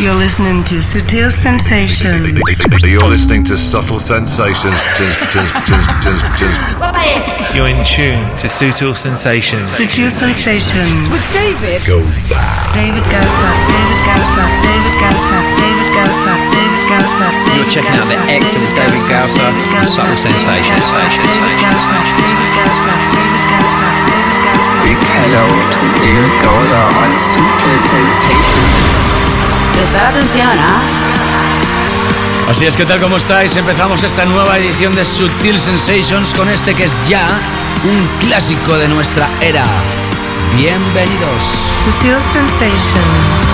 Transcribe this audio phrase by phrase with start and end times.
[0.00, 2.32] You're listening to Sutil Sensations.
[2.88, 4.72] You're listening to Subtle Sensations.
[7.52, 9.68] You're in tune to Sutil Sensations.
[9.68, 11.04] Sutil Sensations.
[11.12, 11.84] With David.
[11.84, 12.40] Gosa.
[12.72, 13.48] David Gausa.
[13.68, 14.44] David Gausa.
[14.64, 15.36] David Gausa.
[15.60, 16.32] David Gausa.
[16.48, 17.26] David Gausa.
[17.60, 20.96] You're checking out the excellent David Gausa and Subtle Sensations.
[20.96, 21.96] David Gausa.
[22.16, 22.92] David Gausa.
[23.12, 23.99] David Gausa.
[24.90, 25.78] Big hello to
[27.78, 28.40] Sensations.
[29.72, 30.82] Prestar atención, ¿ah?
[32.48, 33.00] Así es, ¿qué tal?
[33.00, 33.54] ¿Cómo estáis?
[33.54, 37.24] Empezamos esta nueva edición de Sutil Sensations con este que es ya
[37.84, 39.64] un clásico de nuestra era.
[40.56, 41.70] Bienvenidos.
[41.84, 43.49] Sutil Sensations.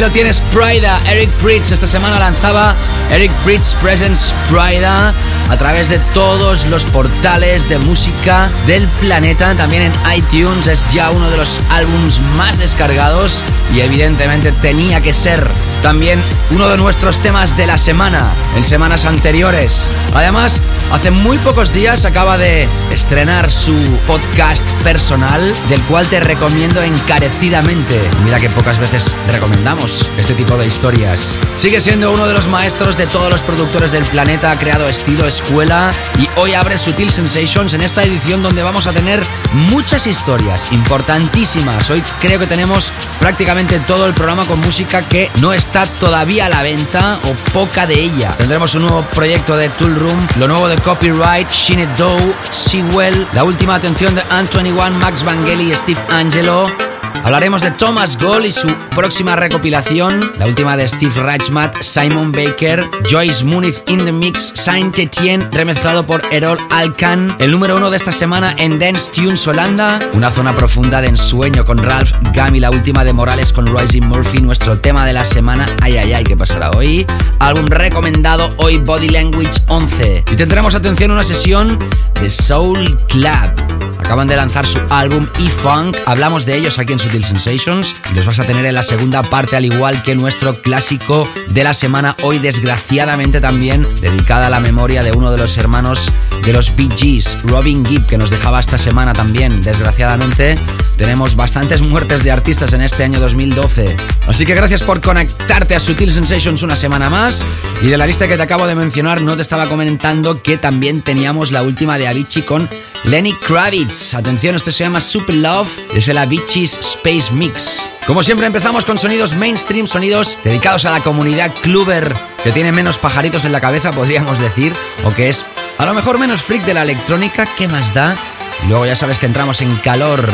[0.00, 0.98] Lo tienes, Prida.
[1.10, 2.74] Eric Bridge esta semana lanzaba
[3.10, 5.12] Eric Bridge Presents Prida
[5.50, 9.54] a través de todos los portales de música del planeta.
[9.54, 13.42] También en iTunes es ya uno de los álbums más descargados
[13.74, 15.46] y evidentemente tenía que ser
[15.82, 19.90] también uno de nuestros temas de la semana en semanas anteriores.
[20.14, 23.74] Además, hace muy pocos días acaba de estrenar su
[24.06, 28.00] podcast personal, del cual te recomiendo encarecidamente.
[28.24, 31.38] Mira que pocas veces recomendamos este tipo de historias.
[31.56, 35.26] Sigue siendo uno de los maestros de todos los productores del planeta, ha creado estilo,
[35.26, 39.22] escuela y hoy abre Sutil Sensations en esta edición donde vamos a tener
[39.52, 41.90] muchas historias importantísimas.
[41.90, 46.48] Hoy creo que tenemos prácticamente todo el programa con música que no está todavía a
[46.48, 48.34] la venta o poca de ella.
[48.36, 53.44] Tendremos un nuevo proyecto de Tool Room, lo nuevo de Copyright, Shine Doe, Sewell, la
[53.44, 56.89] última atención de Ant21, Max Vangeli y Steve Angelo.
[57.22, 62.88] Hablaremos de Thomas Gold y su próxima recopilación, la última de Steve Reichmatt, Simon Baker,
[63.08, 67.98] Joyce Muniz in the Mix, Saint Etienne, remezclado por Erol Alkan, el número uno de
[67.98, 72.70] esta semana en Dance Tunes Holanda, una zona profunda de ensueño con Ralph Gami, la
[72.70, 76.36] última de Morales con Rising Murphy, nuestro tema de la semana, ay ay ay, ¿qué
[76.36, 77.06] pasará hoy?
[77.38, 80.24] Álbum recomendado hoy Body Language 11.
[80.32, 81.78] Y tendremos atención una sesión
[82.20, 83.89] de Soul Club.
[84.10, 85.96] Acaban de lanzar su álbum E-Funk.
[86.04, 89.22] Hablamos de ellos aquí en Sutil Sensations y los vas a tener en la segunda
[89.22, 92.16] parte, al igual que nuestro clásico de la semana.
[92.24, 96.10] Hoy, desgraciadamente, también dedicada a la memoria de uno de los hermanos
[96.44, 99.62] de los Bee Gees, Robin Gibb, que nos dejaba esta semana también.
[99.62, 100.56] Desgraciadamente,
[100.96, 103.94] tenemos bastantes muertes de artistas en este año 2012.
[104.26, 107.44] Así que gracias por conectarte a Sutil Sensations una semana más.
[107.80, 111.02] Y de la lista que te acabo de mencionar, no te estaba comentando que también
[111.02, 112.68] teníamos la última de Avicii con
[113.04, 113.99] Lenny Kravitz.
[114.00, 117.82] Atención, esto se llama Super Love, es el Avicii's Space Mix.
[118.06, 122.96] Como siempre empezamos con sonidos mainstream, sonidos dedicados a la comunidad cluber que tiene menos
[122.96, 124.74] pajaritos en la cabeza, podríamos decir,
[125.04, 125.44] o que es
[125.76, 128.16] a lo mejor menos freak de la electrónica, ¿qué más da?
[128.64, 130.26] Y luego ya sabes que entramos en calor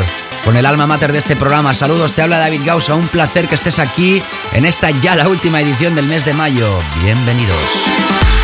[0.45, 1.73] con el alma mater de este programa.
[1.73, 4.23] Saludos, te habla David Gausa, un placer que estés aquí
[4.53, 6.69] en esta ya la última edición del mes de mayo.
[7.03, 8.36] Bienvenidos.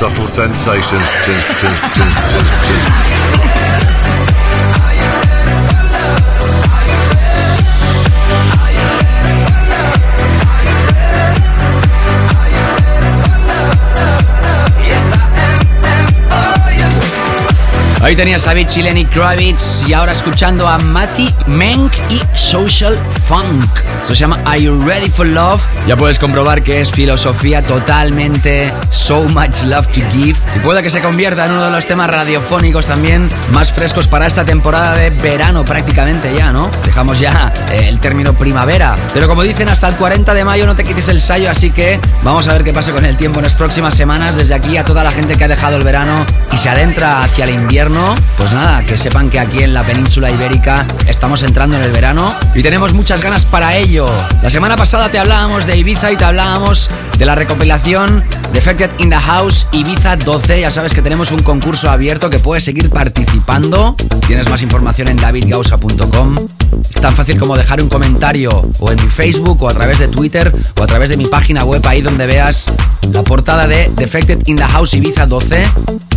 [0.04, 1.02] Subtle Sensations.
[18.02, 22.98] Ahí tenías a Vichy Lenny Kravitz y ahora escuchando a Matty Menk y Social
[23.34, 23.64] Funk.
[24.04, 25.60] Se llama Are You Ready for Love?
[25.88, 30.90] Ya puedes comprobar que es filosofía totalmente So Much Love to Give y puede que
[30.90, 35.10] se convierta en uno de los temas radiofónicos también más frescos para esta temporada de
[35.10, 36.70] verano prácticamente ya, ¿no?
[36.84, 38.94] Dejamos ya eh, el término primavera.
[39.12, 41.98] Pero como dicen, hasta el 40 de mayo no te quites el sallo, así que
[42.22, 44.36] vamos a ver qué pasa con el tiempo en las próximas semanas.
[44.36, 46.14] Desde aquí a toda la gente que ha dejado el verano
[46.52, 50.30] y se adentra hacia el invierno pues nada, que sepan que aquí en la península
[50.30, 54.06] ibérica estamos entrando en el verano y tenemos muchas ganas para ello.
[54.42, 59.08] La semana pasada te hablábamos de Ibiza y te hablábamos de la recopilación Defected in
[59.08, 60.60] the House Ibiza 12.
[60.60, 63.96] Ya sabes que tenemos un concurso abierto que puedes seguir participando.
[64.26, 66.36] Tienes más información en davidgausa.com.
[66.82, 70.08] Es tan fácil como dejar un comentario o en mi Facebook o a través de
[70.08, 72.66] Twitter o a través de mi página web ahí donde veas
[73.10, 75.64] la portada de Defected in the House Ibiza 12.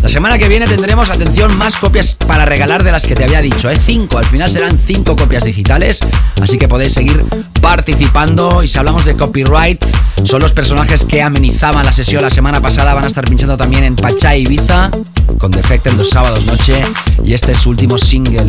[0.07, 3.41] La semana que viene tendremos, atención, más copias para regalar de las que te había
[3.41, 3.75] dicho, ¿eh?
[3.77, 5.99] Cinco, al final serán cinco copias digitales,
[6.41, 7.21] así que podéis seguir
[7.61, 8.63] participando.
[8.63, 9.83] Y si hablamos de copyright,
[10.23, 13.83] son los personajes que amenizaban la sesión la semana pasada, van a estar pinchando también
[13.83, 14.91] en Pachá Ibiza,
[15.39, 16.81] con Defected los sábados noche,
[17.25, 18.47] y este es su último single,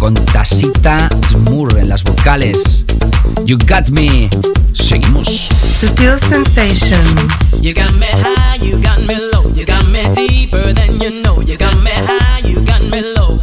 [0.00, 2.84] con Tasita Dmur en las vocales.
[3.44, 4.28] You Got Me.
[4.74, 5.50] Seguimos.
[5.80, 7.49] Subtle sensations.
[7.60, 11.40] You got me high, you got me low, you got me deeper than you know.
[11.42, 13.38] You got me high, you got me low.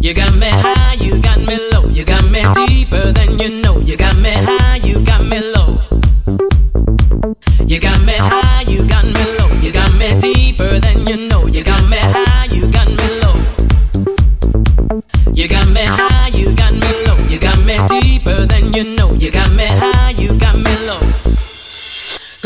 [0.00, 3.80] You got me high, you got me low, you got me deeper than you know.
[3.80, 5.51] You got me high, you got me low.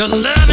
[0.09, 0.46] let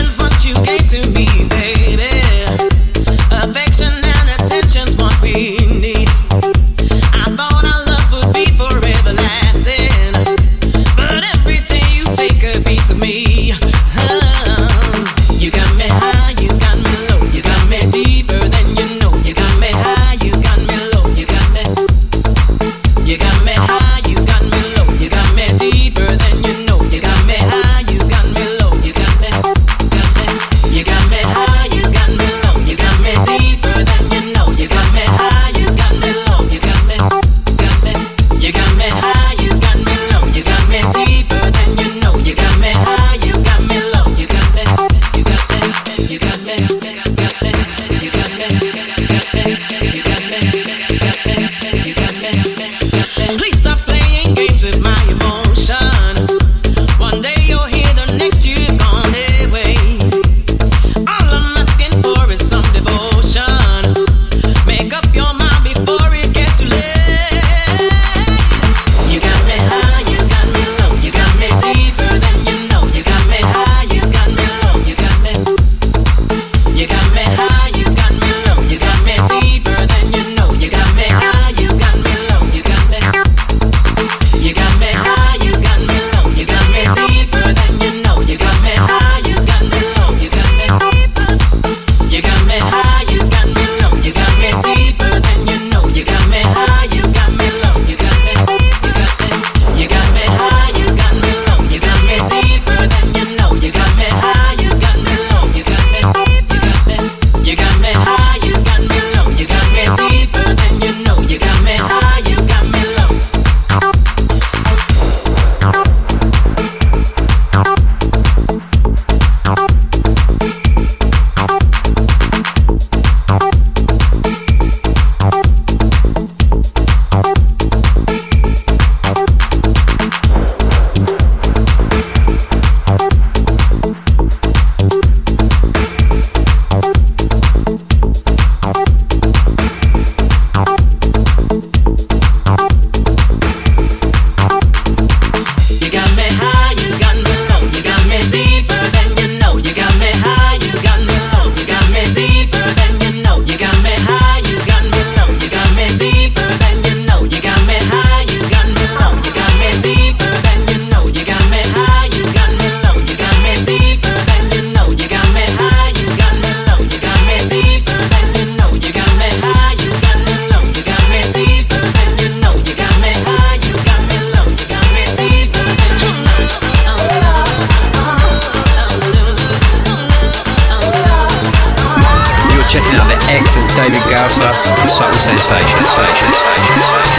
[185.44, 186.40] Subtle Sensations.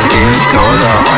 [0.10, 1.15] David Gausser on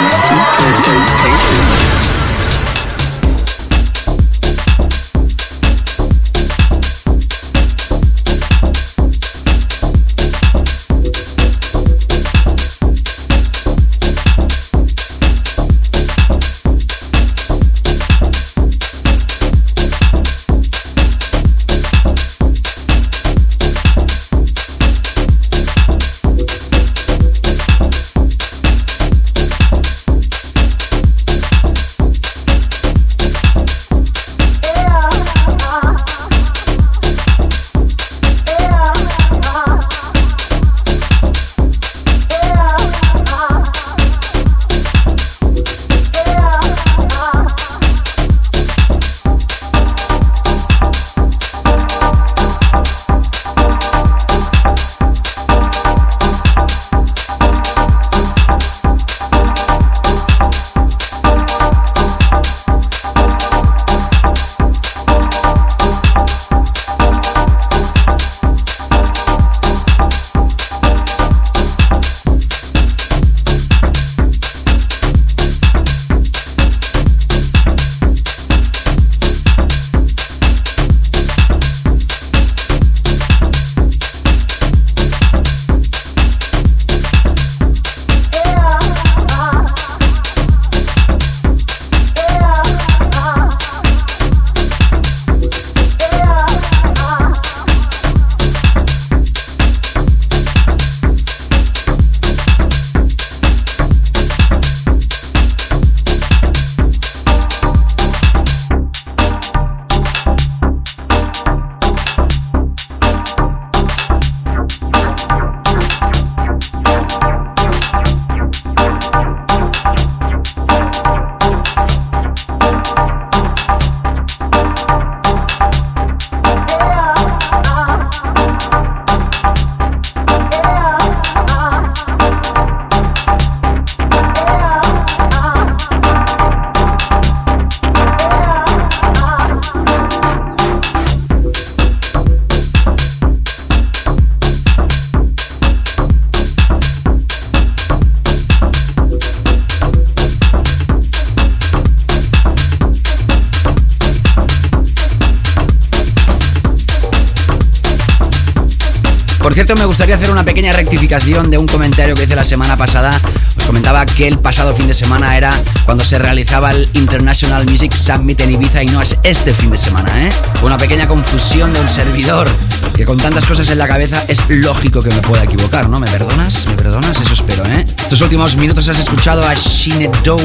[160.38, 163.10] una pequeña rectificación de un comentario que hice la semana pasada.
[163.58, 165.52] Os comentaba que el pasado fin de semana era
[165.84, 169.80] cuando se realizaba el International Music Summit en Ibiza y no es este fin de
[169.80, 170.30] semana, ¿eh?
[170.62, 172.48] Una pequeña confusión de un servidor
[172.96, 176.00] que con tantas cosas en la cabeza es lógico que me pueda equivocar, ¿no?
[176.00, 176.68] ¿Me perdonas?
[176.68, 177.20] ¿Me perdonas?
[177.20, 177.84] Eso espero, ¿eh?
[177.98, 180.38] Estos últimos minutos has escuchado a Shinedo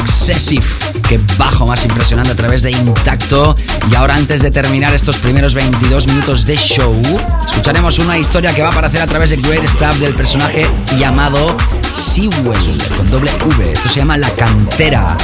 [0.00, 0.64] Excessive,
[1.08, 3.56] que bajo más impresionante a través de Intacto.
[3.90, 7.00] Y ahora antes de terminar estos primeros 22 minutos de show,
[7.48, 10.66] escucharemos una historia que va a aparecer a través de Great Stuff del personaje
[10.98, 11.56] llamado
[11.94, 13.72] Sewell con doble V.
[13.72, 15.16] Esto se llama La Cantera.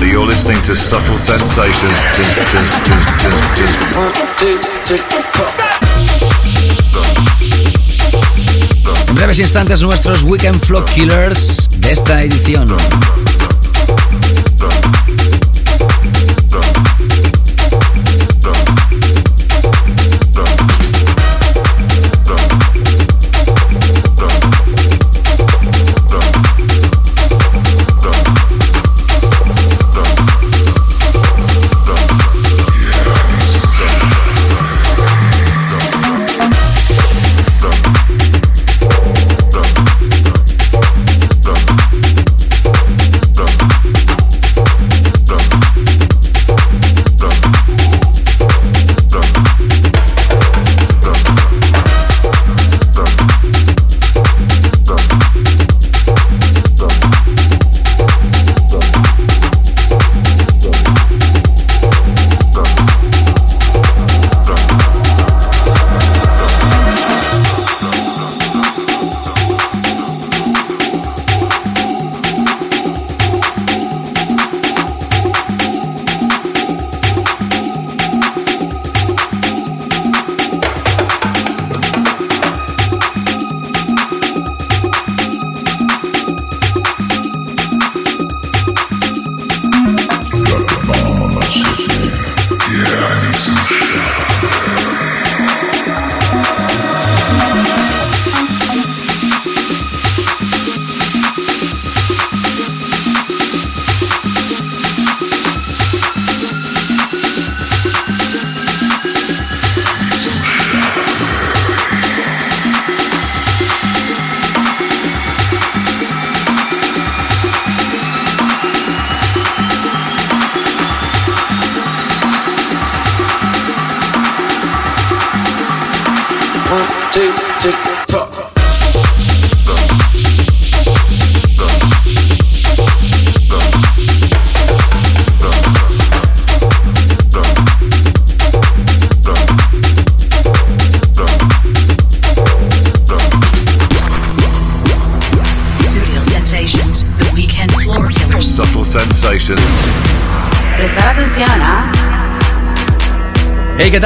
[0.00, 1.92] You're listening to Subtle Sensations.
[9.08, 12.76] En breves instantes nuestros Weekend Flow Killers de esta edición.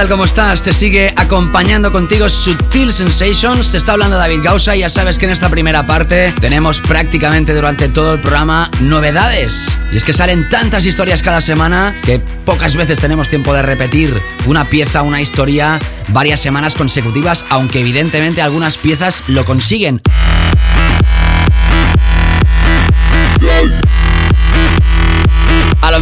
[0.06, 0.10] Tal?
[0.10, 0.62] ¿Cómo estás?
[0.62, 3.70] Te sigue acompañando contigo Sutil Sensations.
[3.70, 7.54] Te está hablando David Gausa y ya sabes que en esta primera parte tenemos prácticamente
[7.54, 9.68] durante todo el programa novedades.
[9.92, 14.14] Y es que salen tantas historias cada semana que pocas veces tenemos tiempo de repetir
[14.46, 20.02] una pieza, una historia varias semanas consecutivas, aunque evidentemente algunas piezas lo consiguen.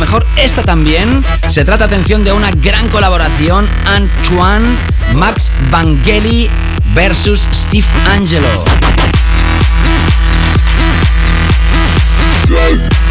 [0.05, 1.25] Mejor esta también.
[1.49, 3.67] Se trata, atención, de una gran colaboración.
[3.87, 4.77] Antoine
[5.15, 6.51] Max Vangeli
[6.95, 8.94] versus Steve Angelo.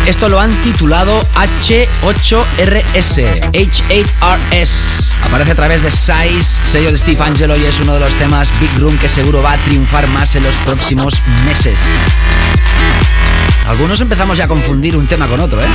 [0.06, 3.52] Esto lo han titulado H8RS.
[3.54, 5.12] H8RS.
[5.24, 8.52] Aparece a través de Size, sello de Steve Angelo y es uno de los temas
[8.60, 11.80] Big Room que seguro va a triunfar más en los próximos meses.
[13.66, 15.68] Algunos empezamos ya a confundir un tema con otro, ¿eh?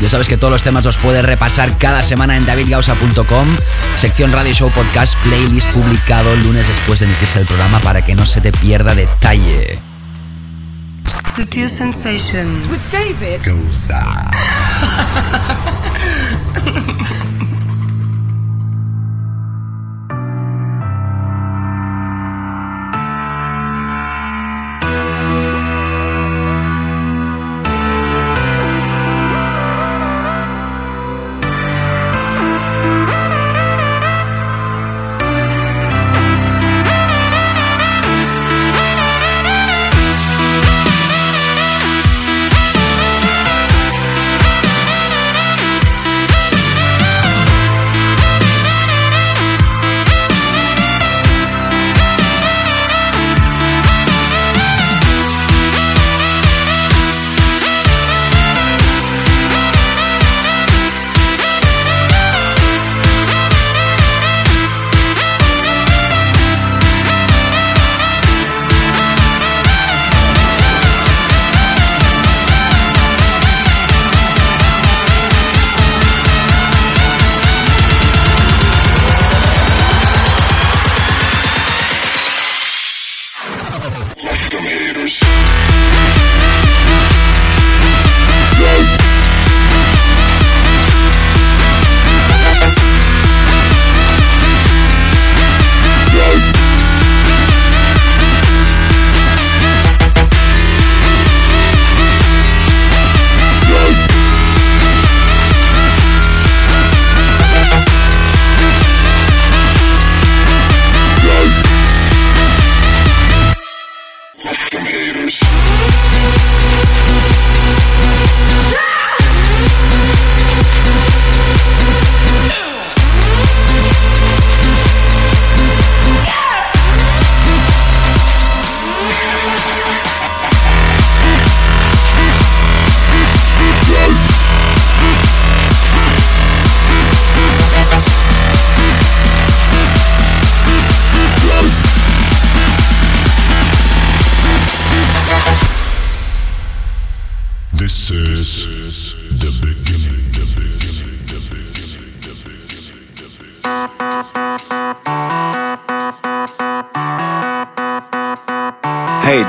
[0.00, 3.48] Ya sabes que todos los temas los puedes repasar cada semana en davidgausa.com,
[3.96, 8.24] sección Radio Show Podcast, playlist publicado lunes después de emitirse el programa para que no
[8.24, 9.91] se te pierda detalle.
[11.04, 12.68] Sutil Sensations.
[12.68, 13.40] With David.
[13.40, 13.90] This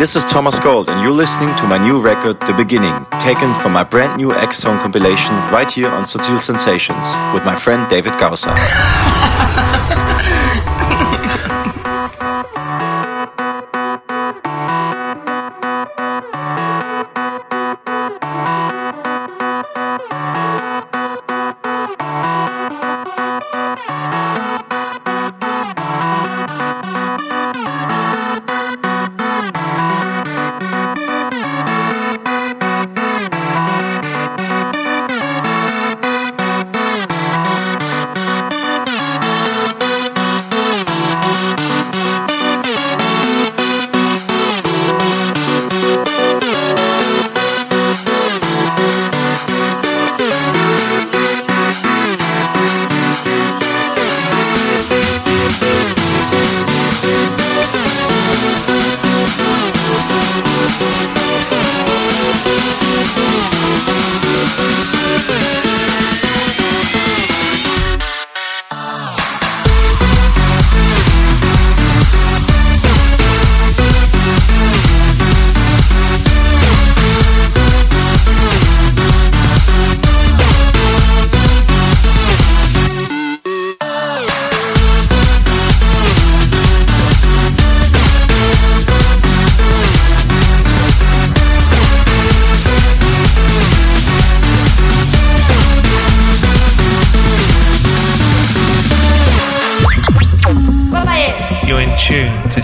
[0.04, 3.72] this is Thomas Gold, and you're listening to my new record, The Beginning, taken from
[3.72, 8.18] my brand new X Tone compilation right here on Sutil Sensations with my friend David
[8.18, 8.54] Gausa.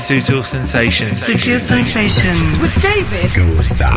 [0.10, 1.22] Sutil Sensations.
[1.22, 2.60] Sutil Sensations.
[2.60, 3.94] With David Gosa.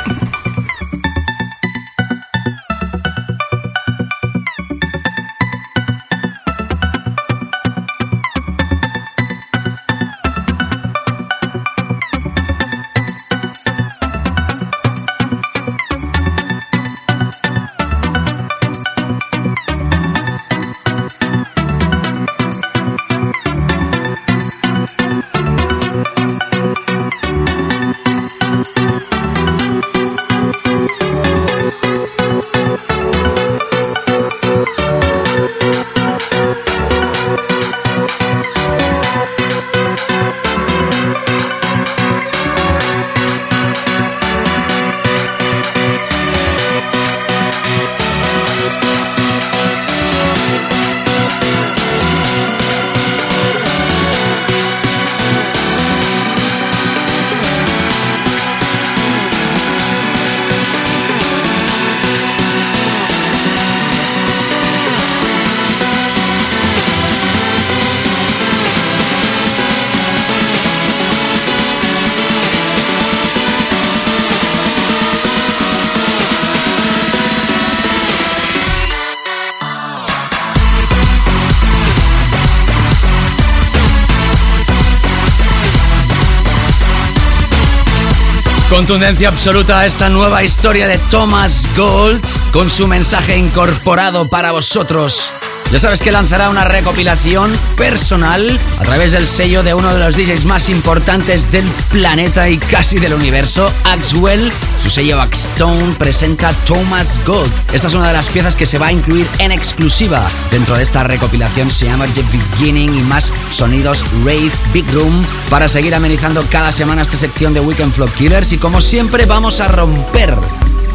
[88.74, 95.32] Contundencia absoluta a esta nueva historia de Thomas Gold con su mensaje incorporado para vosotros.
[95.74, 100.16] Ya sabes que lanzará una recopilación personal a través del sello de uno de los
[100.16, 104.52] DJs más importantes del planeta y casi del universo, Axwell.
[104.84, 107.52] Su sello Axstone presenta Thomas Gold.
[107.74, 110.84] Esta es una de las piezas que se va a incluir en exclusiva dentro de
[110.84, 111.72] esta recopilación.
[111.72, 117.02] Se llama The Beginning y más sonidos Rave Big Room para seguir amenizando cada semana
[117.02, 118.54] esta sección de Weekend Flow Killers.
[118.54, 120.38] Y como siempre, vamos a romper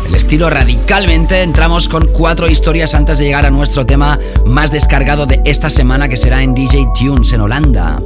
[0.08, 1.42] el estilo radicalmente.
[1.42, 6.08] Entramos con cuatro historias antes de llegar a nuestro tema más descargado de esta semana
[6.08, 8.00] que será en DJ Tunes en Holanda.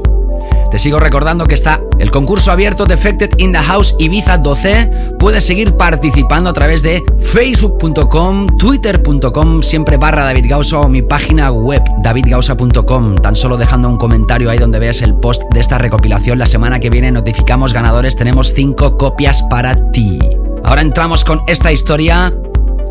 [0.70, 5.16] Te sigo recordando que está el concurso abierto Defected in the House Ibiza 12.
[5.18, 11.52] Puedes seguir participando a través de facebook.com, twitter.com, siempre barra David Gausa o mi página
[11.52, 13.16] web davidgausa.com.
[13.16, 16.38] Tan solo dejando un comentario ahí donde veas el post de esta recopilación.
[16.38, 18.16] La semana que viene notificamos ganadores.
[18.16, 20.18] Tenemos cinco copias para ti.
[20.64, 22.32] Ahora entramos con esta historia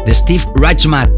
[0.06, 1.12] de Steve Reichmatt.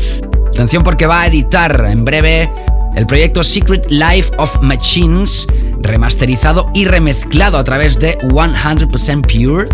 [0.47, 2.49] Atención porque va a editar en breve
[2.95, 5.47] el proyecto Secret Life of Machines,
[5.79, 9.69] remasterizado y remezclado a través de 100% Pure,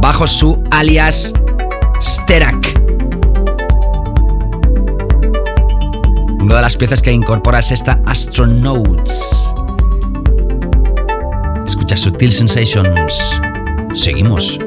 [0.00, 1.34] bajo su alias
[2.00, 2.80] Sterak.
[6.40, 9.52] Una de las piezas que incorpora es esta Astronauts.
[11.66, 13.40] Escucha Sutil Sensations.
[13.94, 14.58] Seguimos.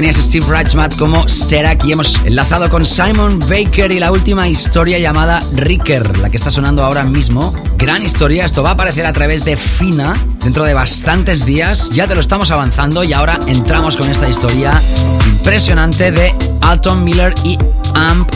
[0.00, 4.98] Tenías Steve Rajmat como Sterak y hemos enlazado con Simon Baker y la última historia
[4.98, 7.52] llamada Ricker, la que está sonando ahora mismo.
[7.76, 11.90] Gran historia, esto va a aparecer a través de Fina dentro de bastantes días.
[11.90, 14.80] Ya te lo estamos avanzando y ahora entramos con esta historia
[15.26, 17.58] impresionante de Alton Miller y
[17.92, 18.26] Amp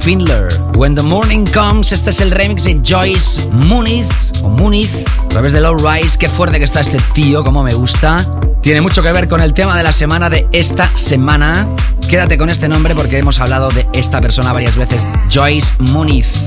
[0.00, 0.48] Findler.
[0.74, 5.52] When the Morning Comes, este es el remix de Joyce Muniz, o Muniz, a través
[5.52, 6.18] de Low Rise.
[6.18, 8.26] Qué fuerte que está este tío, como me gusta.
[8.62, 11.66] Tiene mucho que ver con el tema de la semana de esta semana.
[12.08, 16.44] Quédate con este nombre porque hemos hablado de esta persona varias veces, Joyce Muniz.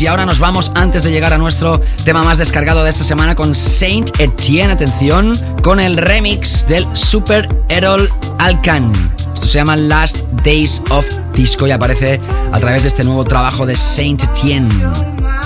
[0.00, 3.34] Y ahora nos vamos, antes de llegar a nuestro tema más descargado de esta semana,
[3.34, 4.72] con Saint Etienne.
[4.72, 8.92] Atención, con el remix del Super Errol Alcan.
[9.34, 12.18] Esto se llama Last Days of Disco y aparece
[12.50, 14.70] a través de este nuevo trabajo de Saint Etienne.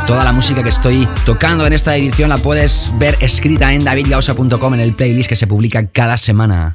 [0.06, 4.74] Toda la música que estoy tocando en esta edición la puedes ver escrita en davidgausa.com
[4.74, 6.74] en el playlist que se publica cada semana.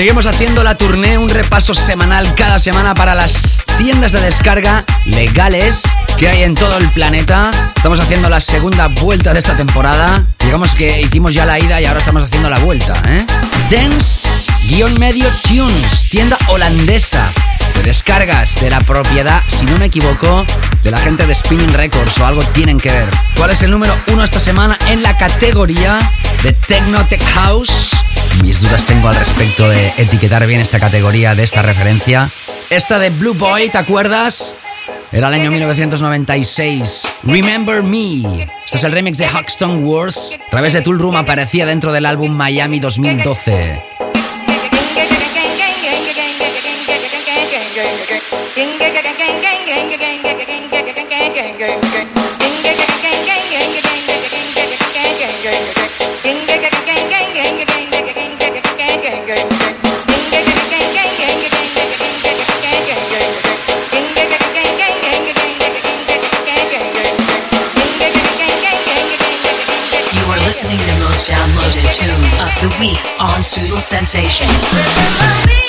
[0.00, 5.82] Seguimos haciendo la tournée, un repaso semanal cada semana para las tiendas de descarga legales
[6.16, 7.50] que hay en todo el planeta.
[7.76, 10.24] Estamos haciendo la segunda vuelta de esta temporada.
[10.42, 12.94] Digamos que hicimos ya la ida y ahora estamos haciendo la vuelta.
[13.08, 13.26] ¿eh?
[13.70, 17.30] Dance-medio tunes, tienda holandesa
[17.74, 20.46] de descargas de la propiedad, si no me equivoco,
[20.82, 23.10] de la gente de Spinning Records o algo tienen que ver.
[23.36, 25.98] ¿Cuál es el número uno esta semana en la categoría
[26.42, 27.90] de Techno Tech House?
[28.42, 32.30] Mis dudas tengo al respecto de etiquetar bien esta categoría de esta referencia.
[32.70, 34.54] Esta de Blue Boy, ¿te acuerdas?
[35.12, 37.08] Era el año 1996.
[37.24, 38.44] Remember Me.
[38.64, 40.38] Este es el remix de Hoxton Wars.
[40.46, 43.89] A través de Tool Room aparecía dentro del álbum Miami 2012.
[73.40, 75.59] Week on Suitable Sensations.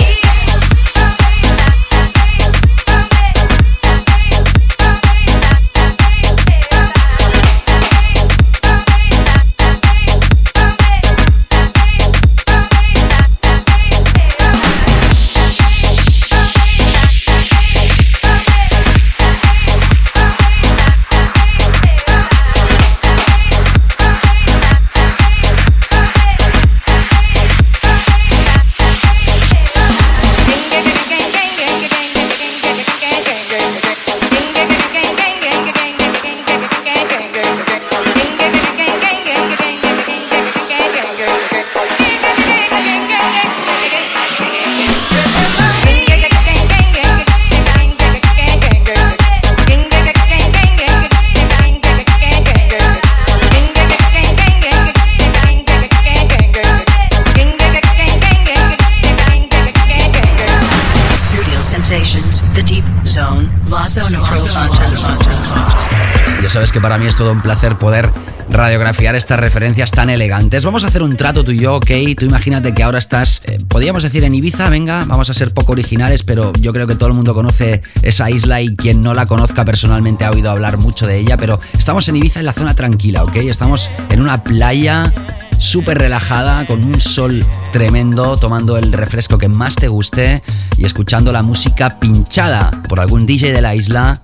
[69.16, 70.66] Estas referencias tan elegantes.
[70.66, 71.92] Vamos a hacer un trato tú y yo, ok.
[72.18, 75.72] Tú imagínate que ahora estás, eh, podríamos decir en Ibiza, venga, vamos a ser poco
[75.72, 79.26] originales, pero yo creo que todo el mundo conoce esa isla y quien no la
[79.26, 82.76] conozca personalmente ha oído hablar mucho de ella, pero estamos en Ibiza en la zona
[82.76, 83.36] tranquila, ok.
[83.38, 85.12] Estamos en una playa
[85.58, 90.42] súper relajada, con un sol tremendo, tomando el refresco que más te guste
[90.78, 94.20] y escuchando la música pinchada por algún DJ de la isla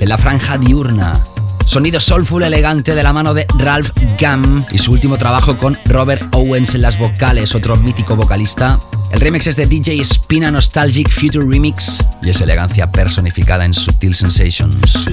[0.00, 1.20] en la franja diurna.
[1.64, 6.34] Sonido soulful elegante de la mano de Ralph Gam y su último trabajo con Robert
[6.34, 8.78] Owens en las vocales, otro mítico vocalista.
[9.10, 14.14] El remix es de DJ Spina Nostalgic Future Remix y es elegancia personificada en Subtle
[14.14, 15.06] Sensations.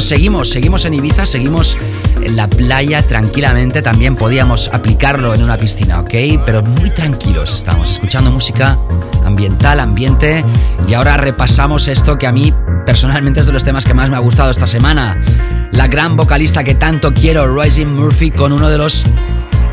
[0.00, 1.76] Seguimos, seguimos en Ibiza, seguimos
[2.22, 3.82] en la playa tranquilamente.
[3.82, 6.14] También podíamos aplicarlo en una piscina, ¿ok?
[6.46, 8.78] Pero muy tranquilos estamos, escuchando música
[9.26, 10.44] ambiental, ambiente.
[10.88, 12.54] Y ahora repasamos esto que a mí
[12.86, 15.20] personalmente es de los temas que más me ha gustado esta semana.
[15.72, 19.04] La gran vocalista que tanto quiero, Rising Murphy, con uno de los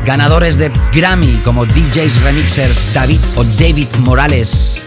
[0.04, 4.82] ganadores de Grammy como DJs Remixers, David o David Morales,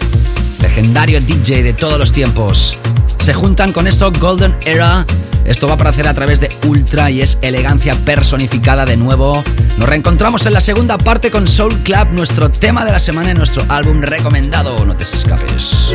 [0.62, 2.78] legendario DJ de todos los tiempos.
[3.20, 5.06] Se juntan con esto Golden Era.
[5.46, 9.44] Esto va a aparecer a través de Ultra y es elegancia personificada de nuevo.
[9.78, 13.38] Nos reencontramos en la segunda parte con Soul Club, nuestro tema de la semana en
[13.38, 14.86] nuestro álbum recomendado.
[14.86, 15.92] No te escapes.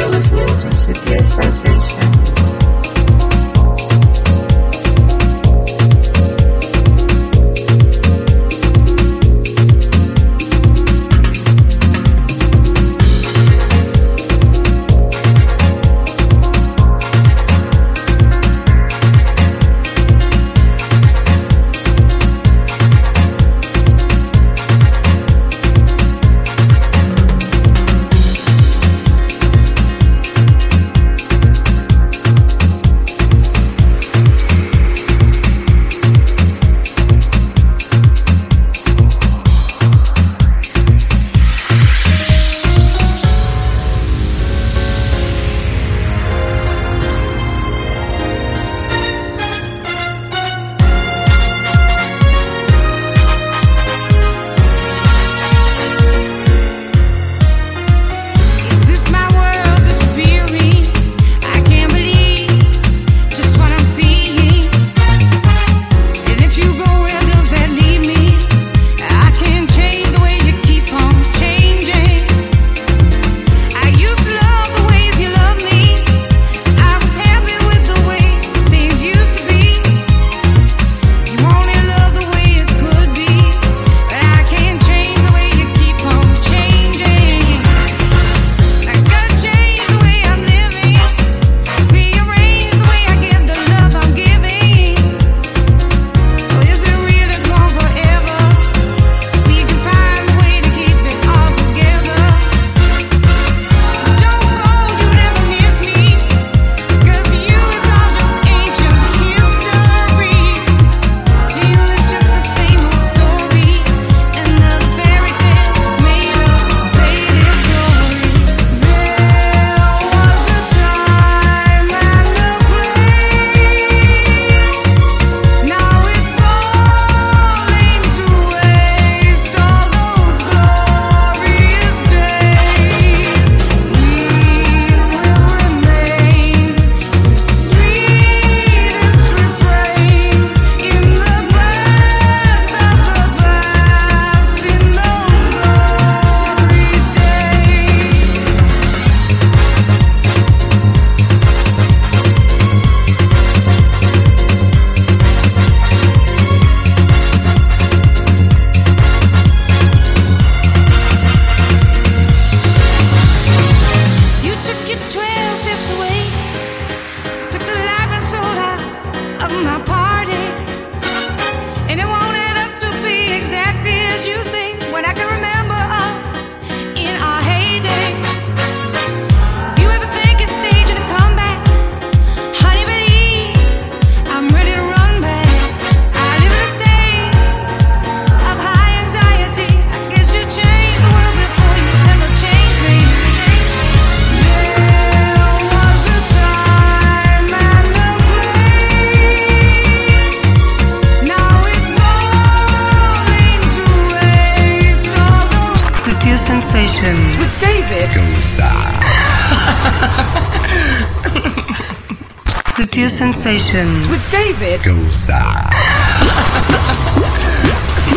[212.86, 215.34] Sensations with David Goza.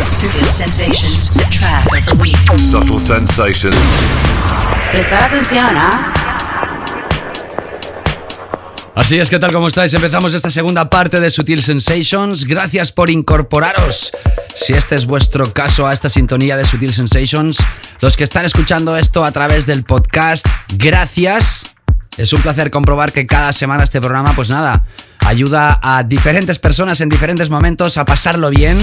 [0.05, 2.36] Sutil Sensations, the track of the week.
[2.59, 3.76] Subtle sensations.
[4.91, 6.14] Prestar atención, ¿ah?
[8.93, 9.51] Así es, ¿qué tal?
[9.51, 9.95] ¿Cómo estáis?
[9.95, 12.45] Empezamos esta segunda parte de Sutil Sensations.
[12.45, 14.12] Gracias por incorporaros.
[14.55, 17.57] Si este es vuestro caso a esta sintonía de Sutil Sensations,
[17.99, 20.45] los que están escuchando esto a través del podcast,
[20.78, 21.71] gracias.
[22.18, 24.86] Es un placer comprobar que cada semana este programa, pues nada,
[25.26, 28.78] ayuda a diferentes personas en diferentes momentos a pasarlo bien.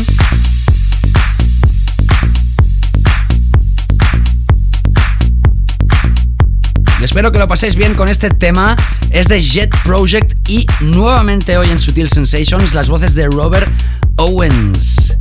[7.01, 8.75] Y espero que lo paséis bien con este tema.
[9.11, 13.71] Es de Jet Project y nuevamente hoy en Sutil Sensations las voces de Robert
[14.17, 15.17] Owens.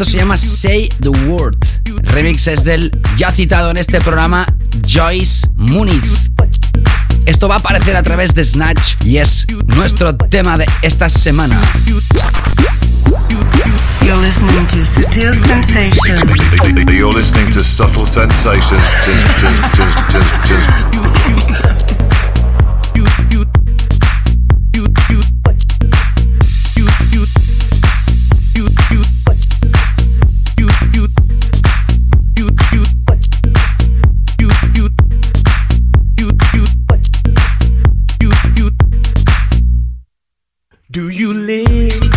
[0.00, 1.58] Esto se llama Say the Word.
[1.84, 4.46] El remix es del ya citado en este programa
[4.88, 6.30] Joyce Muniz.
[7.26, 9.44] Esto va a aparecer a través de Snatch y es
[9.76, 11.60] nuestro tema de esta semana.
[14.00, 15.98] You're listening to Sutil Sensations.
[16.88, 18.82] You're listening to Subtle Sensations.
[40.90, 42.09] Do you live?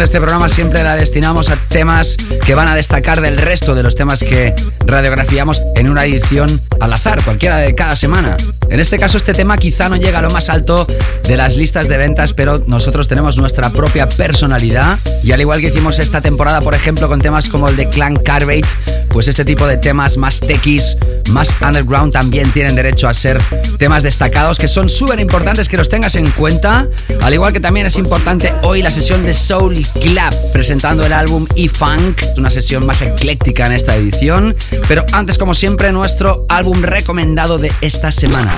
[0.00, 3.82] De este programa siempre la destinamos a temas que van a destacar del resto de
[3.82, 4.54] los temas que
[4.86, 8.38] radiografiamos en una edición al azar, cualquiera de cada semana.
[8.70, 10.86] En este caso, este tema quizá no llega a lo más alto
[11.24, 14.98] de las listas de ventas, pero nosotros tenemos nuestra propia personalidad.
[15.22, 18.16] Y al igual que hicimos esta temporada, por ejemplo, con temas como el de Clan
[18.16, 18.68] Carbate,
[19.10, 20.96] pues este tipo de temas más techis,
[21.30, 23.42] más underground, también tienen derecho a ser
[23.78, 26.86] temas destacados que son súper importantes que los tengas en cuenta.
[27.22, 31.46] Al igual que también es importante hoy la sesión de Soul Clap presentando el álbum
[31.56, 34.56] E-Funk, una sesión más ecléctica en esta edición.
[34.88, 38.56] Pero antes, como siempre, nuestro álbum recomendado de esta semana.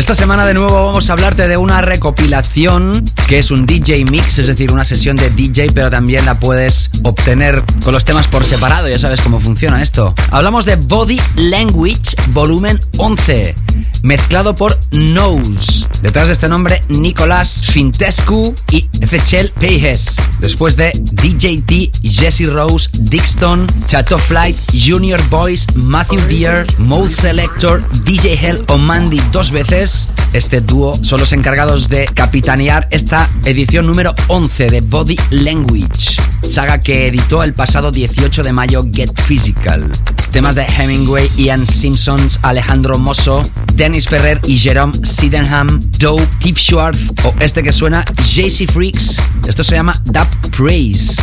[0.00, 4.38] Esta semana de nuevo vamos a hablarte de una recopilación que es un DJ mix,
[4.38, 8.46] es decir, una sesión de DJ, pero también la puedes obtener con los temas por
[8.46, 10.14] separado, ya sabes cómo funciona esto.
[10.30, 13.54] Hablamos de Body Language Volumen 11,
[14.02, 15.79] mezclado por Nose.
[16.02, 20.16] Detrás de este nombre, Nicolás Fintescu y Echel Peijes.
[20.38, 28.34] Después de DJT, Jesse Rose, Dixon, Chateau Flight, Junior Boys, Matthew Deere, Mode Selector, DJ
[28.34, 34.14] Hell o Mandy dos veces, este dúo son los encargados de capitanear esta edición número
[34.28, 36.16] 11 de Body Language,
[36.48, 39.90] saga que editó el pasado 18 de mayo Get Physical.
[40.30, 43.42] Temas de Hemingway, Ian Simpsons, Alejandro Mosso,
[43.74, 49.20] Dennis Ferrer y Jerome Sydenham, Doe, Tip Schwartz o este que suena JC Freaks.
[49.46, 50.26] Esto se llama Dub
[50.56, 51.20] Praise.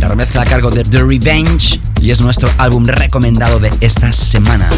[0.00, 4.68] La remezcla a cargo de The Revenge y es nuestro álbum recomendado de esta semana.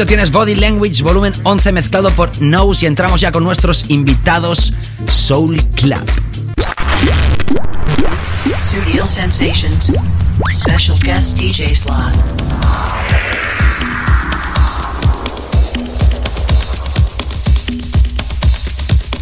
[0.00, 4.72] lo tienes, Body Language, volumen 11 mezclado por Nose y entramos ya con nuestros invitados
[5.06, 6.02] Soul Club.
[8.62, 9.92] Studio Sensations.
[10.50, 12.14] Special guest DJ slot.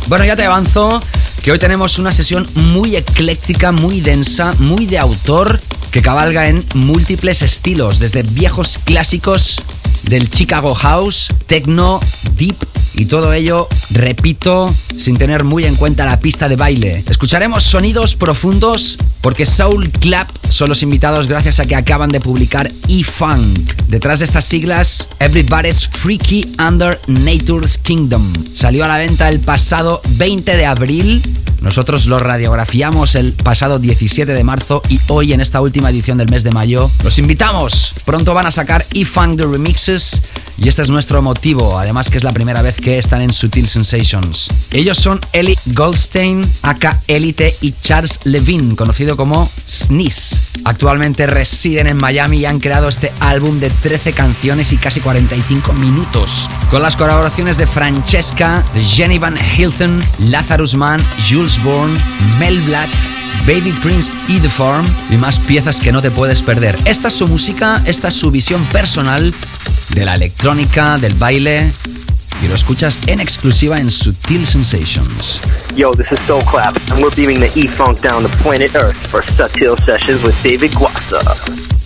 [0.06, 1.02] Bueno, ya te avanzo
[1.42, 5.60] que hoy tenemos una sesión muy ecléctica, muy densa, muy de autor,
[5.90, 9.60] que cabalga en múltiples estilos, desde viejos clásicos
[10.08, 12.00] del Chicago House, techno,
[12.36, 12.56] deep
[12.94, 17.04] y todo ello, repito, sin tener muy en cuenta la pista de baile.
[17.08, 22.72] Escucharemos sonidos profundos porque Soul Club son los invitados gracias a que acaban de publicar
[22.88, 23.72] E-Funk.
[23.88, 28.22] Detrás de estas siglas, Everybody's Freaky Under Nature's Kingdom.
[28.52, 31.22] Salió a la venta el pasado 20 de abril.
[31.60, 36.30] Nosotros lo radiografiamos el pasado 17 de marzo y hoy en esta última edición del
[36.30, 37.94] mes de mayo los invitamos.
[38.04, 40.22] Pronto van a sacar E-Funk The Remixes
[40.60, 43.68] Y este es nuestro motivo, además que es la primera vez que están en Sutil
[43.68, 44.48] Sensations.
[44.72, 48.74] Ellos son Ellie Goldstein, aka Elite y Charles Levine,
[49.16, 50.36] como Sneeze.
[50.64, 55.72] Actualmente residen en Miami y han creado este álbum de 13 canciones y casi 45
[55.74, 61.98] minutos, con las colaboraciones de Francesca, Jenny Van Hilton, Lazarus Mann, Jules Bourne,
[62.38, 62.90] Mel Blatt,
[63.46, 66.76] Baby Prince y The Farm y más piezas que no te puedes perder.
[66.84, 69.34] Esta es su música, esta es su visión personal
[69.94, 71.70] de la electrónica, del baile
[72.42, 75.40] y lo escuchas en exclusiva en Sutil Sensations.
[75.74, 79.22] Yo, this is Soul Clap, and we're beaming the E-Funk down to planet Earth for
[79.22, 81.20] Sutil Sessions with David Guasa.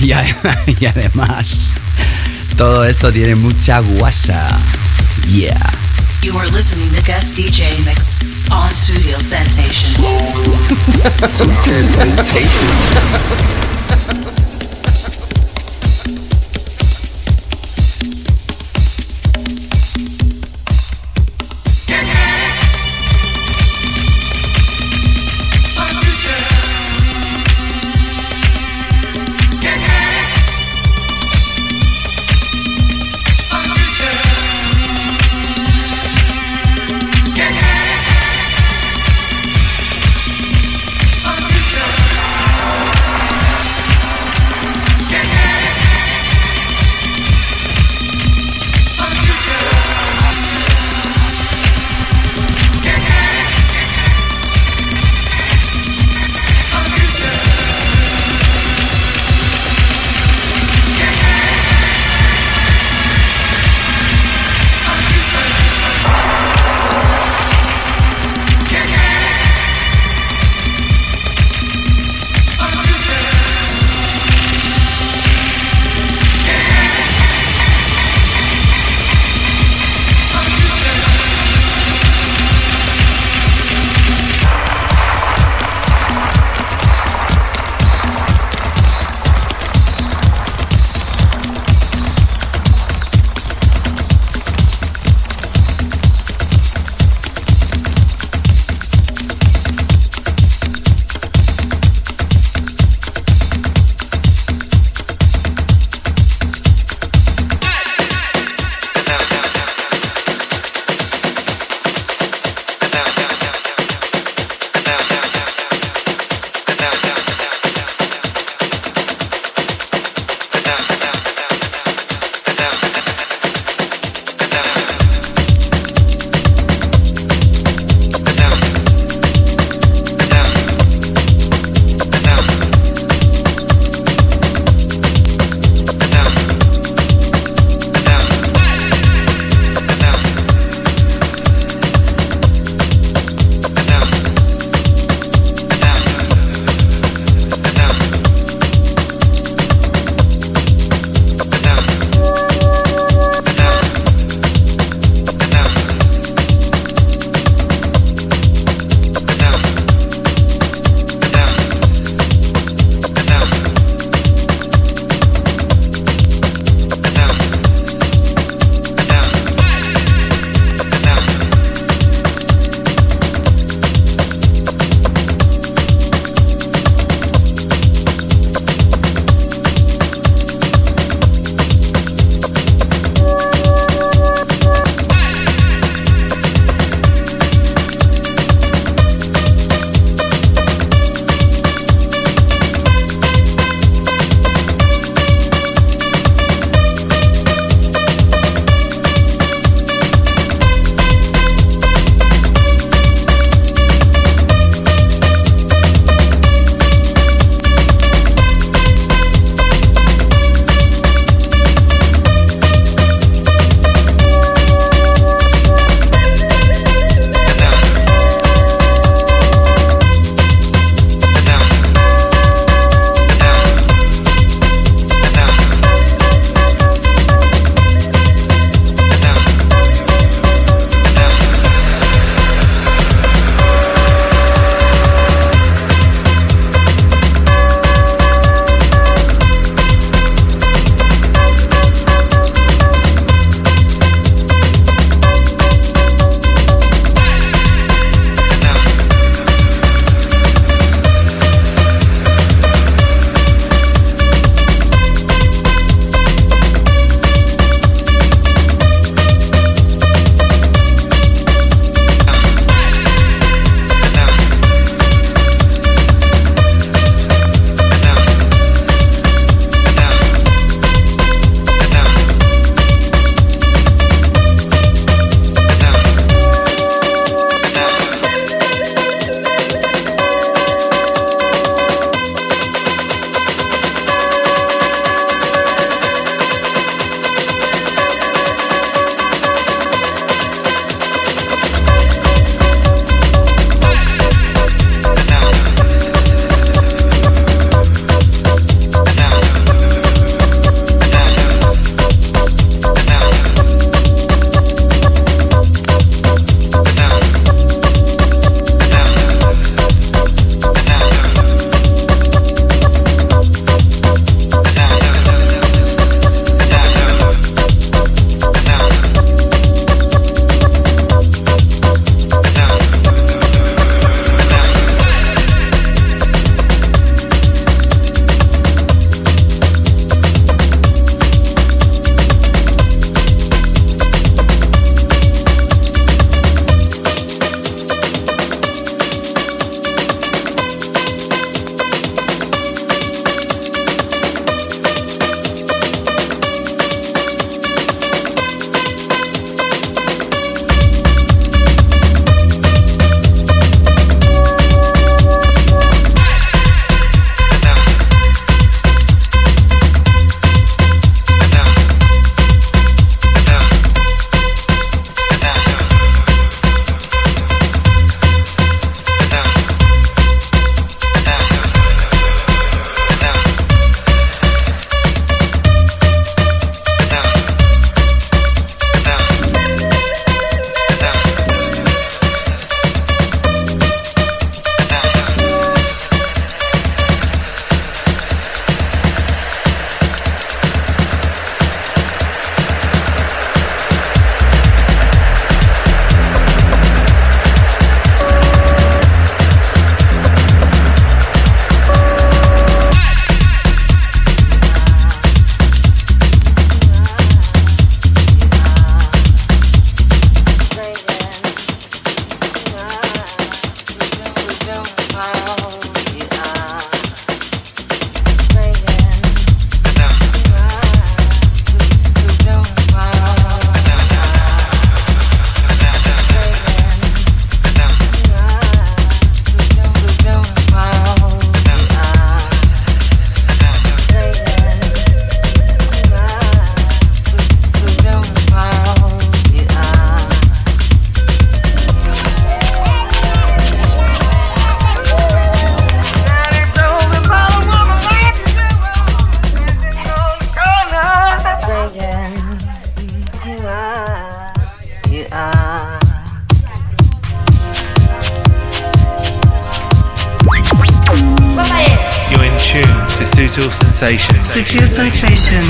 [0.00, 0.24] Y, a-
[0.80, 1.74] y además,
[2.56, 4.58] todo esto tiene mucha guasa.
[5.28, 5.60] Yeah.
[6.22, 9.98] You are listening to guest DJ mix on Studio Sensations.
[11.28, 12.80] Sutil Sensations.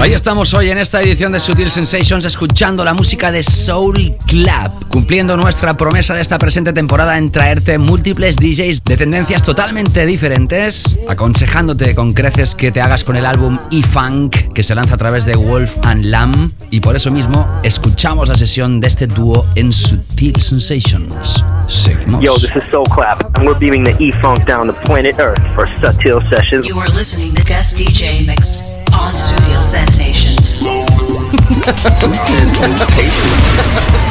[0.00, 4.88] Ahí estamos hoy en esta edición de Sutil Sensations escuchando la música de Soul Club,
[4.88, 10.98] cumpliendo nuestra promesa de esta presente temporada en traerte múltiples DJs de tendencias totalmente diferentes,
[11.08, 15.24] aconsejándote con creces que te hagas con el álbum E-Funk que se lanza a través
[15.24, 19.72] de Wolf and Lamb y por eso mismo escuchamos la sesión de este dúo en
[19.72, 21.44] Sutil Sensations.
[21.68, 22.20] Seguimos.
[22.24, 25.68] Yo, this is Soul Clap, and we're beaming the E-Funk down to planet Earth for
[25.78, 26.66] Sutil Sessions.
[26.66, 28.79] You are listening to guest DJ mix.
[31.90, 34.09] Sutil Sensations.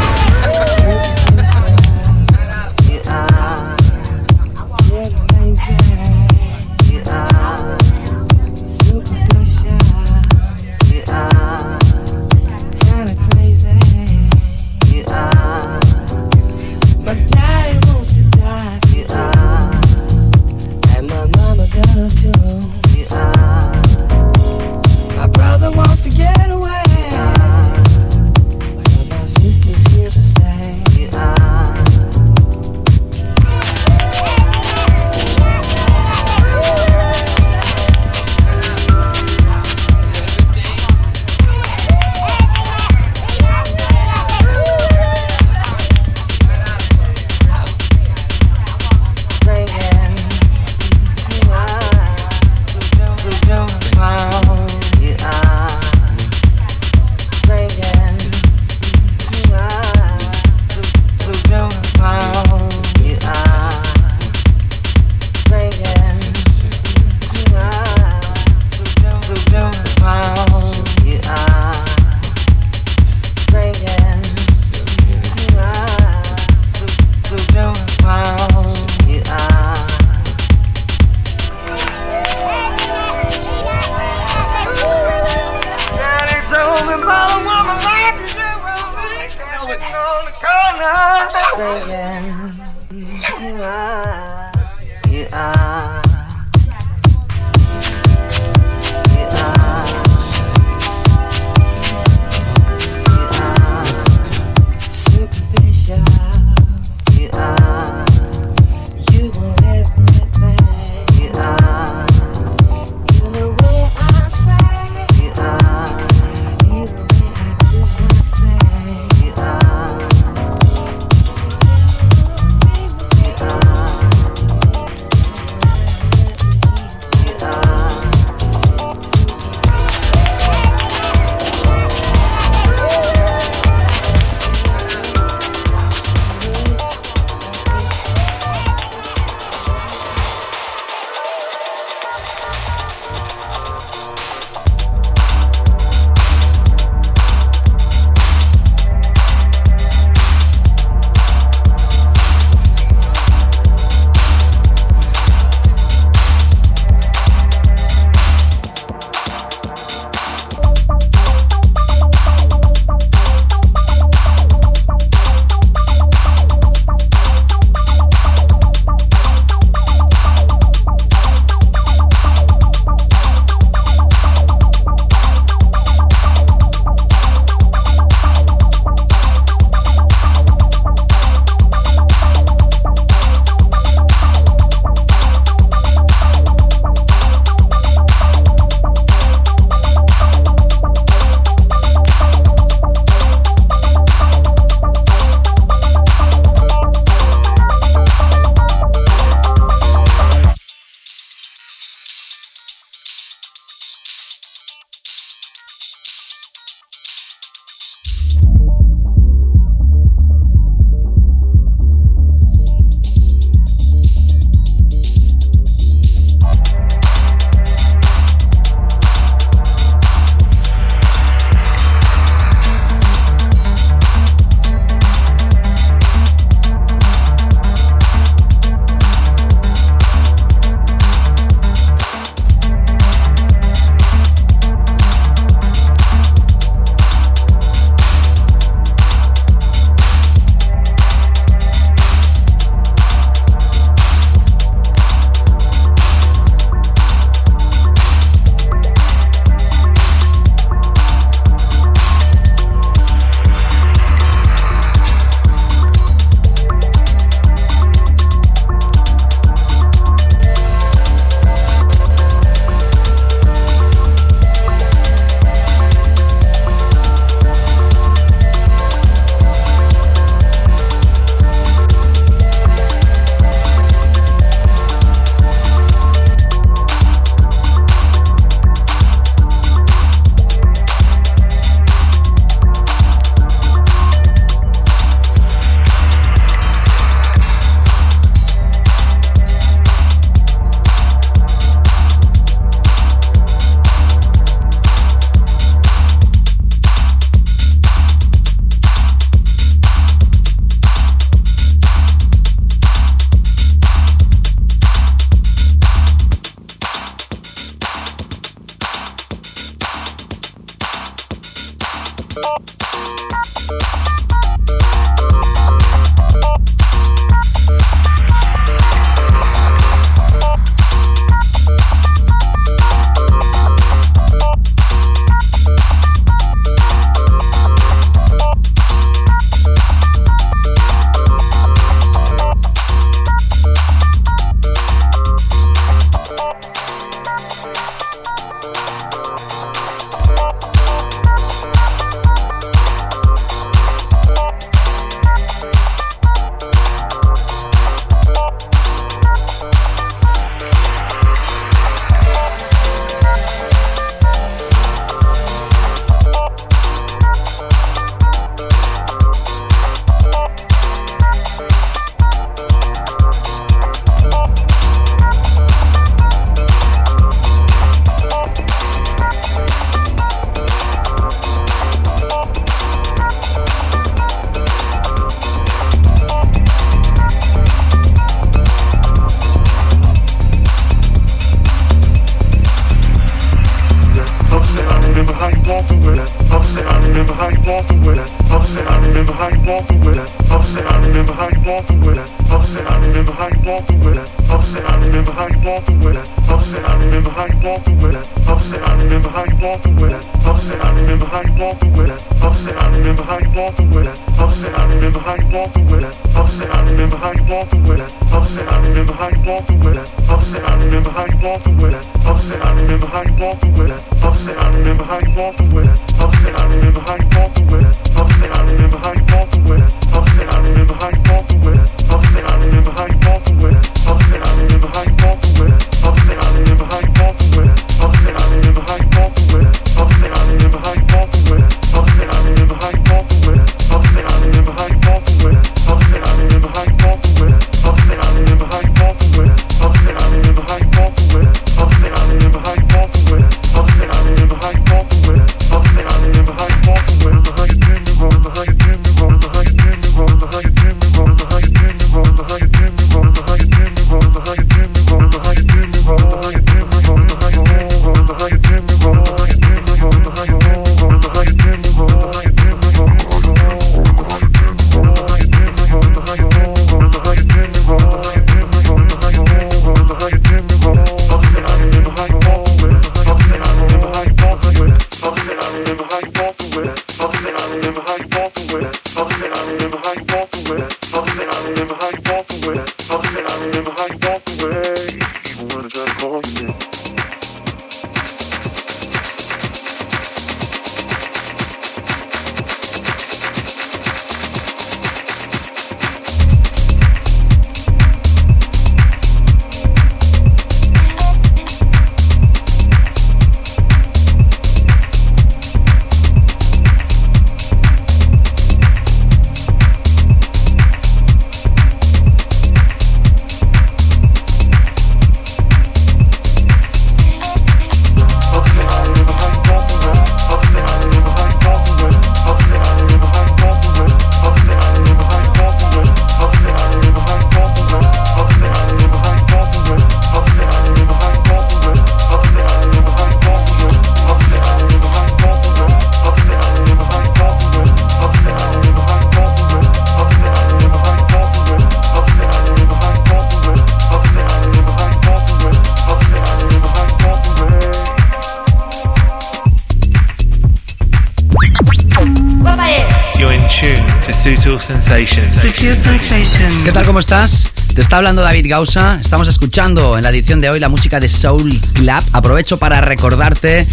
[558.09, 559.19] Está hablando David Gausa.
[559.21, 562.23] Estamos escuchando en la edición de hoy la música de Soul Club.
[562.33, 563.87] Aprovecho para recordarte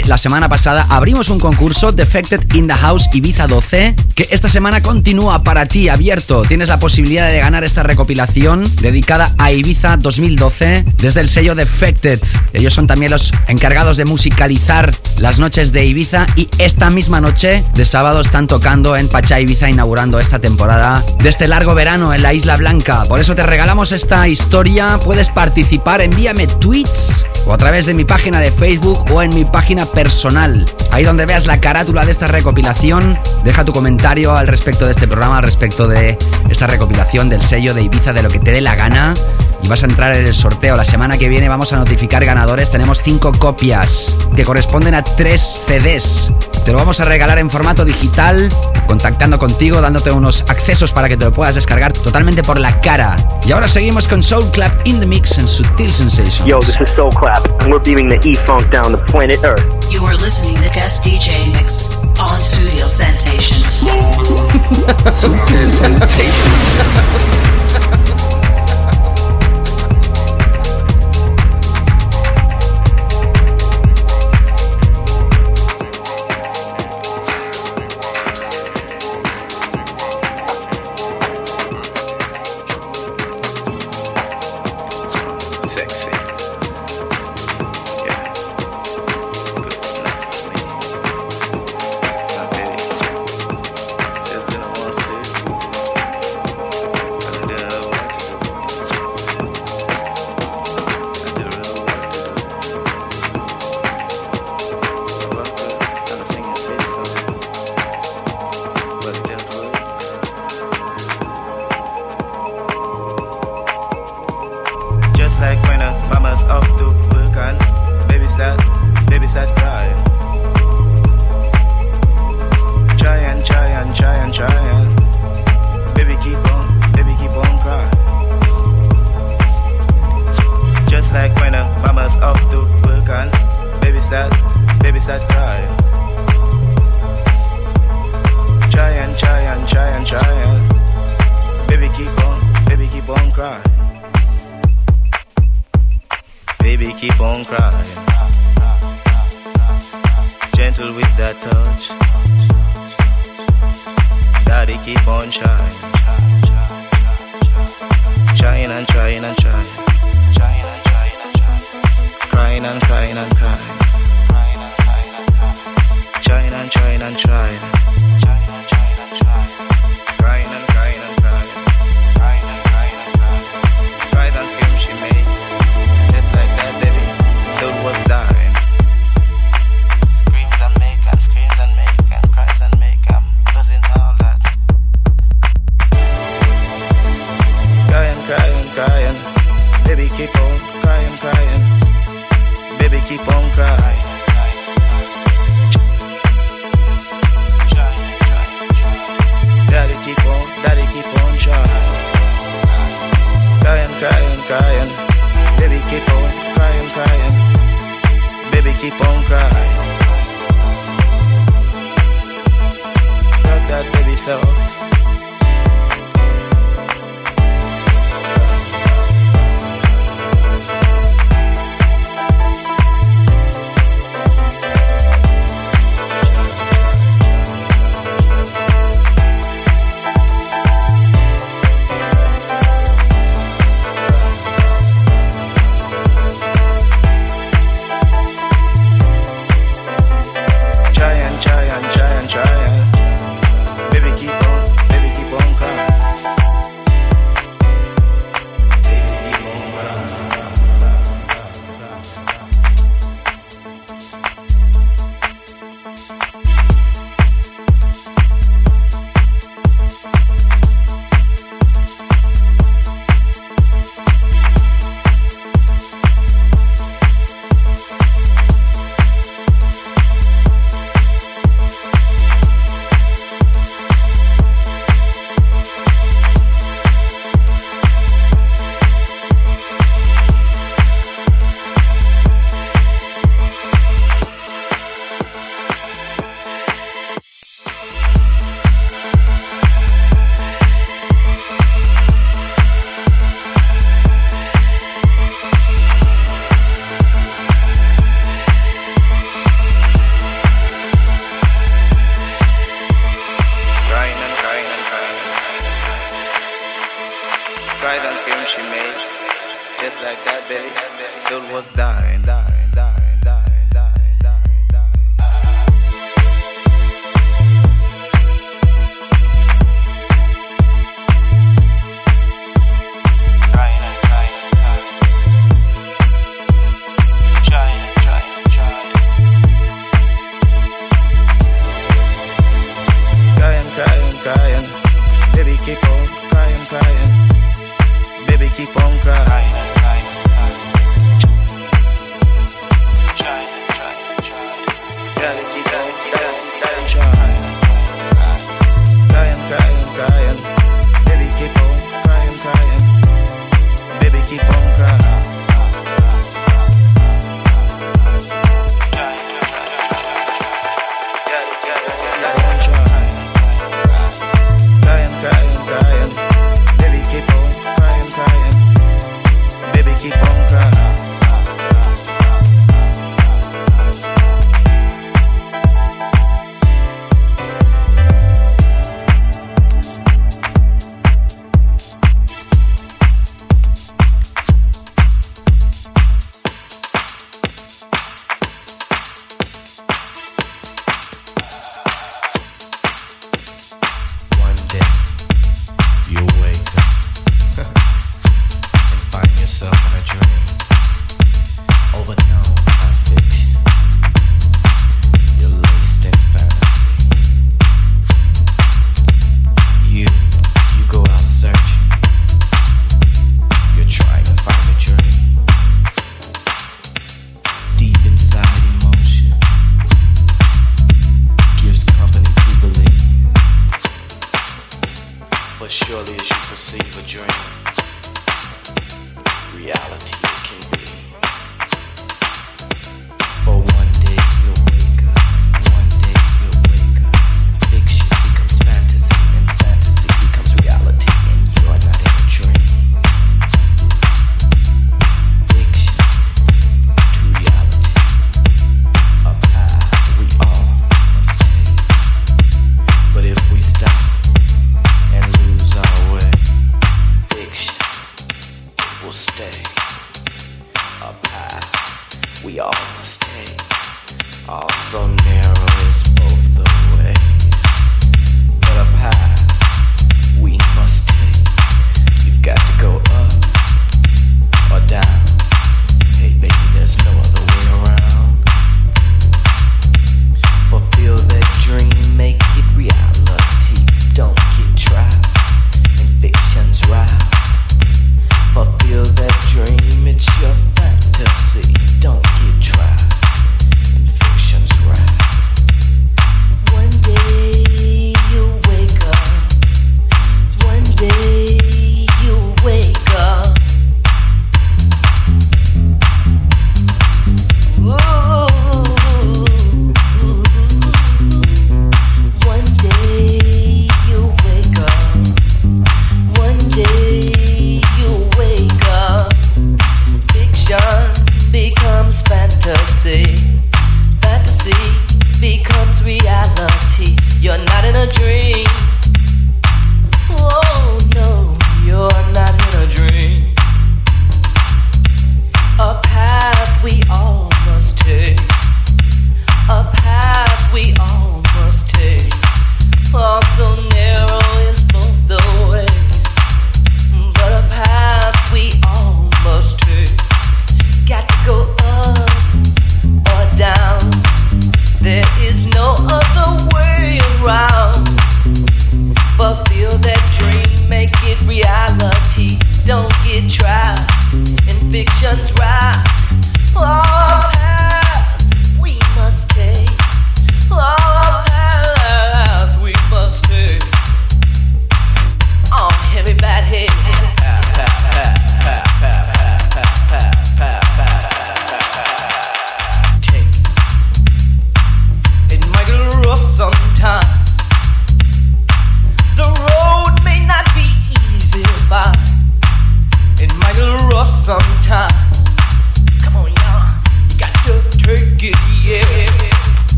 [0.00, 4.82] la semana pasada abrimos un concurso Defected in the House Ibiza 12 que esta semana
[4.82, 6.42] continúa para ti abierto.
[6.42, 12.20] Tienes la posibilidad de ganar esta recopilación dedicada a Ibiza 2012 desde el sello Defected.
[12.54, 17.62] Ellos son también los encargados de musicalizar las noches de Ibiza y esta misma noche
[17.74, 22.22] de sábado están tocando en Pachá Ibiza inaugurando esta temporada de este largo verano en
[22.22, 23.04] la Isla Blanca.
[23.08, 24.98] Por eso te regalamos esta historia.
[25.04, 29.44] Puedes participar, envíame tweets o a través de mi página de Facebook o en mi
[29.44, 30.70] página personal.
[30.92, 35.08] Ahí donde veas la carátula de esta recopilación, deja tu comentario al respecto de este
[35.08, 38.60] programa, al respecto de esta recopilación del sello de Ibiza, de lo que te dé
[38.60, 39.14] la gana.
[39.62, 40.76] Y vas a entrar en el sorteo.
[40.76, 42.70] La semana que viene vamos a notificar ganadores.
[42.70, 46.30] Tenemos cinco copias que corresponden a tres CDs.
[46.64, 48.48] Te lo vamos a regalar en formato digital,
[48.86, 53.16] contactando contigo, dándote unos accesos para que te lo puedas descargar totalmente por la cara.
[53.44, 56.46] Y ahora seguimos con Soul Club in the Mix en Sutil Sensations.
[56.46, 59.64] Yo, this is Soul Clap, and we're beaming the E-Funk down to planet Earth.
[59.90, 63.82] You are listening to guest DJ mix on Studio Sensations.
[65.10, 66.82] Sutil Sensations.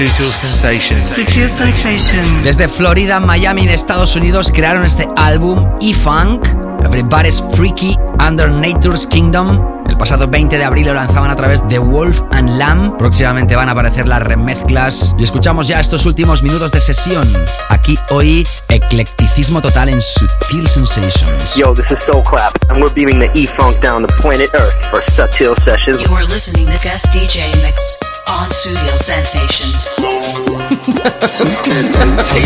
[0.00, 1.08] Sutil Sensations.
[1.08, 2.42] Sutil Sensations.
[2.42, 6.42] Desde Florida, Miami, en Estados Unidos, crearon este álbum E-Funk,
[6.82, 9.60] Everybody's Freaky Under Nature's Kingdom.
[9.86, 12.96] El pasado 20 de abril lo lanzaban a través de Wolf and Lamb.
[12.96, 15.14] Próximamente van a aparecer las remezclas.
[15.18, 17.28] Y escuchamos ya estos últimos minutos de sesión.
[17.68, 21.56] Aquí hoy, eclecticismo total en Sutil Sensations.
[21.56, 25.02] Yo, this is Soul Clap, and we're beaming the E-Funk down to planet Earth for
[25.10, 26.00] Subtil Sessions.
[26.00, 27.89] You are listening to guest DJ mix
[28.30, 29.98] on Studio Sensations.
[31.26, 32.40] Sutil Sensations.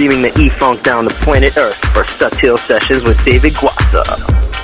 [0.00, 4.02] The E-Funk down to planet Earth for Subtle Sessions with David Guasa.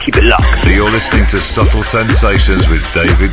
[0.01, 0.65] Keep it locked.
[0.65, 3.33] You're listening to Subtle Sensations with David.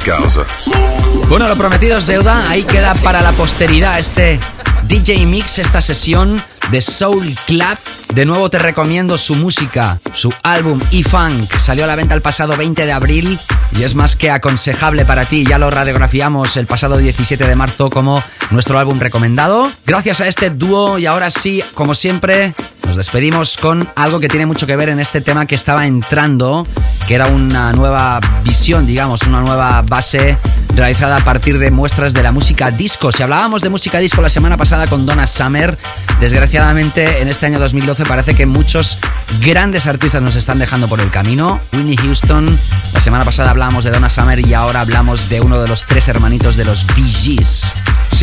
[1.30, 2.49] Bueno, lo prometido es deuda.
[2.49, 4.38] Ahí queda para la posteridad este
[4.84, 6.35] DJ Mix, esta sesión
[6.71, 7.77] de Soul Club.
[8.13, 11.57] De nuevo te recomiendo su música, su álbum E-Funk.
[11.57, 13.39] Salió a la venta el pasado 20 de abril
[13.80, 15.45] y es más que aconsejable para ti.
[15.47, 18.21] Ya lo radiografiamos el pasado 17 de marzo como
[18.53, 19.69] nuestro álbum recomendado.
[19.85, 22.53] Gracias a este dúo y ahora sí, como siempre,
[22.85, 26.65] nos despedimos con algo que tiene mucho que ver en este tema que estaba entrando,
[27.07, 30.38] que era una nueva visión, digamos, una nueva base
[30.75, 33.11] realizada a partir de muestras de la música disco.
[33.11, 35.77] Si hablábamos de música disco la semana pasada con Donna Summer,
[36.19, 38.97] desgraciadamente en este año 2012 parece que muchos
[39.41, 41.59] grandes artistas nos están dejando por el camino.
[41.73, 42.57] Whitney Houston,
[42.93, 46.07] la semana pasada hablábamos de Donna Summer y ahora hablamos de uno de los tres
[46.07, 47.71] hermanitos de los Bee Gees.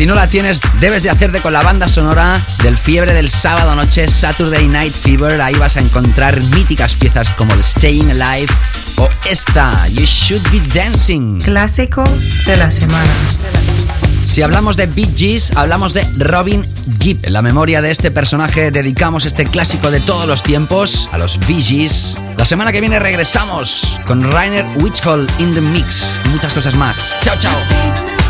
[0.01, 3.75] Si no la tienes, debes de hacerte con la banda sonora del fiebre del sábado
[3.75, 5.39] noche, Saturday Night Fever.
[5.39, 8.51] Ahí vas a encontrar míticas piezas como el Staying Alive
[8.97, 11.41] o esta, You Should Be Dancing.
[11.41, 12.03] Clásico
[12.47, 13.13] de la semana.
[14.25, 16.65] Si hablamos de Bee Gees, hablamos de Robin
[16.99, 17.19] Gibb.
[17.21, 21.37] En la memoria de este personaje dedicamos este clásico de todos los tiempos a los
[21.45, 22.17] Bee Gees.
[22.37, 26.19] La semana que viene regresamos con Rainer Witchhall in the Mix.
[26.31, 27.15] Muchas cosas más.
[27.21, 28.20] Chao, chao.